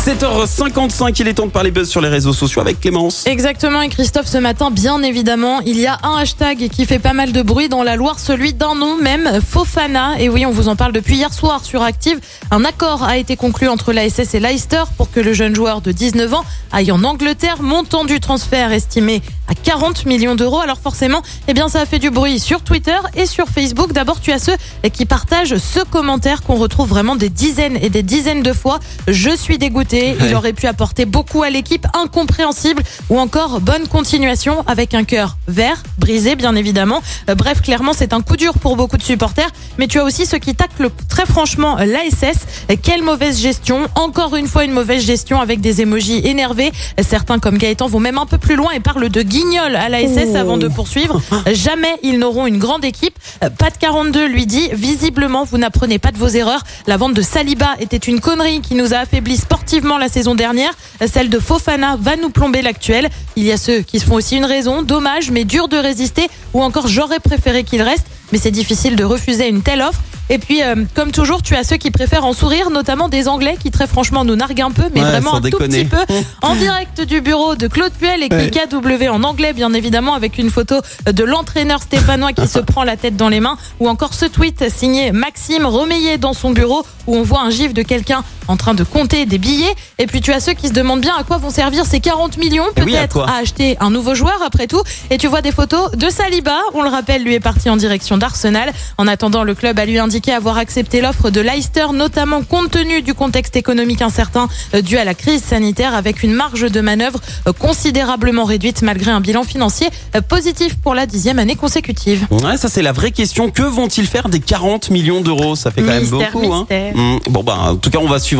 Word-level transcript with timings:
7h55, 0.00 1.14
il 1.20 1.28
est 1.28 1.34
temps 1.34 1.44
de 1.44 1.50
parler 1.50 1.70
buzz 1.70 1.86
sur 1.86 2.00
les 2.00 2.08
réseaux 2.08 2.32
sociaux 2.32 2.62
avec 2.62 2.80
Clémence. 2.80 3.26
Exactement, 3.26 3.82
et 3.82 3.90
Christophe, 3.90 4.28
ce 4.28 4.38
matin, 4.38 4.70
bien 4.70 5.02
évidemment, 5.02 5.60
il 5.60 5.78
y 5.78 5.86
a 5.86 5.98
un 6.02 6.16
hashtag 6.16 6.70
qui 6.70 6.86
fait 6.86 6.98
pas 6.98 7.12
mal 7.12 7.32
de 7.32 7.42
bruit 7.42 7.68
dans 7.68 7.82
la 7.82 7.96
Loire, 7.96 8.18
celui 8.18 8.54
d'un 8.54 8.74
nom 8.74 8.96
même, 8.96 9.28
Fofana. 9.46 10.18
Et 10.18 10.30
oui, 10.30 10.46
on 10.46 10.52
vous 10.52 10.68
en 10.68 10.76
parle 10.76 10.92
depuis 10.92 11.16
hier 11.16 11.34
soir 11.34 11.66
sur 11.66 11.82
Active. 11.82 12.18
Un 12.50 12.64
accord 12.64 13.02
a 13.02 13.18
été 13.18 13.36
conclu 13.36 13.68
entre 13.68 13.92
l'ASS 13.92 14.32
et 14.32 14.40
Leicester 14.40 14.84
pour 14.96 15.10
que 15.10 15.20
le 15.20 15.34
jeune 15.34 15.54
joueur 15.54 15.82
de 15.82 15.92
19 15.92 16.32
ans 16.32 16.44
aille 16.72 16.92
en 16.92 17.04
Angleterre, 17.04 17.60
montant 17.60 18.06
du 18.06 18.20
transfert 18.20 18.72
estimé 18.72 19.20
à 19.48 19.54
40 19.54 20.06
millions 20.06 20.34
d'euros. 20.34 20.60
Alors 20.60 20.78
forcément, 20.78 21.20
eh 21.46 21.52
bien, 21.52 21.68
ça 21.68 21.82
a 21.82 21.84
fait 21.84 21.98
du 21.98 22.08
bruit 22.08 22.40
sur 22.40 22.62
Twitter 22.62 22.96
et 23.16 23.26
sur 23.26 23.48
Facebook. 23.48 23.92
D'abord, 23.92 24.22
tu 24.22 24.32
as 24.32 24.38
ceux 24.38 24.56
qui 24.94 25.04
partagent 25.04 25.58
ce 25.58 25.80
commentaire 25.80 26.42
qu'on 26.42 26.56
retrouve 26.56 26.88
vraiment 26.88 27.16
des 27.16 27.28
dizaines 27.28 27.76
et 27.82 27.90
des 27.90 28.02
dizaines 28.02 28.42
de 28.42 28.54
fois. 28.54 28.80
Je 29.06 29.36
suis 29.36 29.58
dégoûté. 29.58 29.89
Il 29.92 30.34
aurait 30.34 30.52
pu 30.52 30.66
apporter 30.66 31.04
beaucoup 31.04 31.42
à 31.42 31.50
l'équipe, 31.50 31.86
incompréhensible, 31.94 32.82
ou 33.08 33.18
encore 33.18 33.60
bonne 33.60 33.88
continuation 33.88 34.64
avec 34.66 34.94
un 34.94 35.04
cœur 35.04 35.36
vert, 35.48 35.82
brisé 35.98 36.36
bien 36.36 36.54
évidemment. 36.54 37.02
Euh, 37.28 37.34
Bref, 37.34 37.62
clairement, 37.62 37.92
c'est 37.92 38.12
un 38.12 38.20
coup 38.20 38.36
dur 38.36 38.54
pour 38.54 38.76
beaucoup 38.76 38.96
de 38.96 39.02
supporters. 39.02 39.48
Mais 39.78 39.86
tu 39.86 39.98
as 39.98 40.04
aussi 40.04 40.26
ceux 40.26 40.38
qui 40.38 40.54
taclent 40.54 40.90
très 41.08 41.26
franchement 41.26 41.76
l'ASS. 41.76 42.38
Quelle 42.82 43.02
mauvaise 43.02 43.40
gestion. 43.40 43.88
Encore 43.94 44.36
une 44.36 44.46
fois, 44.46 44.64
une 44.64 44.72
mauvaise 44.72 45.04
gestion 45.04 45.40
avec 45.40 45.60
des 45.60 45.80
émojis 45.80 46.20
énervés. 46.24 46.70
Certains, 47.02 47.38
comme 47.38 47.58
Gaëtan, 47.58 47.88
vont 47.88 48.00
même 48.00 48.18
un 48.18 48.26
peu 48.26 48.38
plus 48.38 48.56
loin 48.56 48.70
et 48.72 48.80
parlent 48.80 49.08
de 49.08 49.22
guignol 49.22 49.74
à 49.74 49.88
l'ASS 49.88 50.34
avant 50.36 50.58
de 50.58 50.68
poursuivre. 50.68 51.20
Jamais 51.52 51.96
ils 52.02 52.18
n'auront 52.18 52.46
une 52.46 52.58
grande 52.58 52.84
équipe. 52.84 53.18
Euh, 53.42 53.50
Pat 53.50 53.76
42 53.76 54.26
lui 54.26 54.46
dit, 54.46 54.68
visiblement, 54.72 55.44
vous 55.44 55.58
n'apprenez 55.58 55.98
pas 55.98 56.12
de 56.12 56.18
vos 56.18 56.28
erreurs. 56.28 56.62
La 56.86 56.96
vente 56.96 57.14
de 57.14 57.22
Saliba 57.22 57.70
était 57.80 57.96
une 57.96 58.20
connerie 58.20 58.60
qui 58.60 58.74
nous 58.74 58.94
a 58.94 58.98
affaibli 58.98 59.36
sportivement 59.36 59.79
la 59.98 60.08
saison 60.08 60.34
dernière. 60.34 60.72
Celle 61.12 61.28
de 61.30 61.38
Fofana 61.38 61.96
va 62.00 62.16
nous 62.16 62.30
plomber 62.30 62.62
l'actuel. 62.62 63.08
Il 63.36 63.44
y 63.44 63.52
a 63.52 63.56
ceux 63.56 63.80
qui 63.80 64.00
se 64.00 64.04
font 64.06 64.14
aussi 64.14 64.36
une 64.36 64.44
raison. 64.44 64.82
Dommage, 64.82 65.30
mais 65.30 65.44
dur 65.44 65.68
de 65.68 65.76
résister. 65.76 66.28
Ou 66.54 66.62
encore, 66.62 66.88
j'aurais 66.88 67.20
préféré 67.20 67.64
qu'il 67.64 67.82
reste. 67.82 68.06
Mais 68.32 68.38
c'est 68.38 68.50
difficile 68.50 68.96
de 68.96 69.04
refuser 69.04 69.48
une 69.48 69.62
telle 69.62 69.82
offre. 69.82 70.00
Et 70.32 70.38
puis, 70.38 70.62
euh, 70.62 70.76
comme 70.94 71.10
toujours, 71.10 71.42
tu 71.42 71.56
as 71.56 71.64
ceux 71.64 71.76
qui 71.76 71.90
préfèrent 71.90 72.24
en 72.24 72.32
sourire, 72.32 72.70
notamment 72.70 73.08
des 73.08 73.26
Anglais 73.26 73.56
qui 73.60 73.72
très 73.72 73.88
franchement 73.88 74.24
nous 74.24 74.36
narguent 74.36 74.60
un 74.60 74.70
peu, 74.70 74.84
mais 74.94 75.00
Ouais, 75.00 75.10
vraiment 75.10 75.34
un 75.34 75.40
tout 75.40 75.58
petit 75.58 75.84
peu. 75.84 75.96
En 76.42 76.54
direct 76.54 77.00
du 77.00 77.20
bureau 77.20 77.56
de 77.56 77.66
Claude 77.66 77.90
Puel 77.98 78.22
et 78.22 78.28
Ouais. 78.32 78.48
KW 78.48 79.08
en 79.08 79.24
anglais, 79.24 79.52
bien 79.52 79.74
évidemment, 79.74 80.14
avec 80.14 80.38
une 80.38 80.48
photo 80.50 80.76
de 81.12 81.24
l'entraîneur 81.24 81.82
stéphanois 81.82 82.32
qui 82.32 82.46
se 82.56 82.60
prend 82.60 82.84
la 82.84 82.96
tête 82.96 83.16
dans 83.16 83.28
les 83.28 83.40
mains, 83.40 83.56
ou 83.80 83.88
encore 83.88 84.14
ce 84.14 84.24
tweet 84.26 84.70
signé 84.72 85.10
Maxime 85.10 85.66
remeillé 85.66 86.16
dans 86.16 86.32
son 86.32 86.50
bureau, 86.50 86.86
où 87.08 87.16
on 87.16 87.22
voit 87.24 87.40
un 87.40 87.50
gif 87.50 87.74
de 87.74 87.82
quelqu'un 87.82 88.22
en 88.50 88.56
train 88.56 88.74
de 88.74 88.84
compter 88.84 89.26
des 89.26 89.38
billets. 89.38 89.74
Et 89.98 90.06
puis 90.06 90.20
tu 90.20 90.32
as 90.32 90.40
ceux 90.40 90.52
qui 90.52 90.68
se 90.68 90.72
demandent 90.72 91.00
bien 91.00 91.14
à 91.18 91.22
quoi 91.24 91.38
vont 91.38 91.50
servir 91.50 91.86
ces 91.86 92.00
40 92.00 92.36
millions, 92.38 92.64
Eh 92.76 92.82
oui, 92.82 92.94
à 92.96 93.00
peut-être 93.00 93.20
à 93.20 93.36
acheter 93.38 93.76
un 93.80 93.90
nouveau 93.90 94.14
joueur 94.14 94.38
après 94.44 94.66
tout. 94.66 94.82
Et 95.10 95.18
tu 95.18 95.26
vois 95.28 95.40
des 95.42 95.52
photos 95.52 95.90
de 95.92 96.08
Saliba, 96.10 96.58
on 96.74 96.82
le 96.82 96.88
rappelle, 96.90 97.22
lui 97.22 97.34
est 97.34 97.40
parti 97.40 97.70
en 97.70 97.76
direction 97.76 98.18
d'Arsenal. 98.18 98.72
En 98.98 99.06
attendant, 99.06 99.44
le 99.44 99.54
club 99.54 99.78
a 99.78 99.84
lui 99.86 99.98
indiqué 99.98 100.32
avoir 100.32 100.58
accepté 100.58 101.00
l'offre 101.00 101.30
de 101.30 101.40
Leicester, 101.40 101.86
notamment 101.94 102.42
compte 102.42 102.70
tenu 102.70 103.02
du 103.02 103.14
contexte 103.14 103.56
économique 103.56 104.02
incertain 104.02 104.48
euh, 104.74 104.82
dû 104.82 104.98
à 104.98 105.04
la 105.04 105.14
crise 105.14 105.42
sanitaire, 105.42 105.94
avec 105.94 106.22
une 106.22 106.32
marge 106.32 106.62
de 106.70 106.80
manœuvre 106.80 107.20
euh, 107.46 107.52
considérablement 107.52 108.44
réduite 108.44 108.82
malgré 108.82 109.10
un 109.10 109.20
bilan 109.20 109.44
financier 109.44 109.88
euh, 110.16 110.20
positif 110.20 110.76
pour 110.76 110.94
la 110.94 111.06
dixième 111.06 111.38
année 111.38 111.56
consécutive. 111.56 112.26
Ouais, 112.30 112.56
ça 112.56 112.68
c'est 112.68 112.82
la 112.82 112.92
vraie 112.92 113.10
question. 113.12 113.50
Que 113.50 113.62
vont-ils 113.62 114.06
faire 114.06 114.28
des 114.28 114.40
40 114.40 114.90
millions 114.90 115.20
d'euros? 115.20 115.54
Ça 115.56 115.70
fait 115.70 115.82
quand 115.82 115.98
Mystère, 115.98 116.18
même 116.18 116.30
beaucoup. 116.32 116.52
Hein. 116.52 116.66
mystère. 116.70 116.96
Hmm, 116.96 117.18
Bon 117.30 117.42
bah 117.42 117.56
en 117.60 117.76
tout 117.76 117.90
cas 117.90 117.98
on 118.00 118.08
va 118.08 118.18
suivre 118.18 118.39